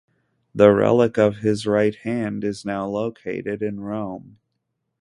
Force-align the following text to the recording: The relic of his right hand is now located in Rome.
The 0.55 0.71
relic 0.71 1.19
of 1.19 1.35
his 1.45 1.67
right 1.67 1.93
hand 1.93 2.43
is 2.43 2.65
now 2.65 2.87
located 2.87 3.61
in 3.61 3.81
Rome. 3.81 4.39